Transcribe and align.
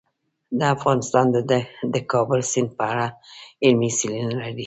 افغانستان 0.75 1.25
د 1.35 1.37
د 1.93 1.95
کابل 2.11 2.39
سیند 2.51 2.69
په 2.77 2.83
اړه 2.91 3.07
علمي 3.65 3.89
څېړنې 3.97 4.33
لري. 4.41 4.59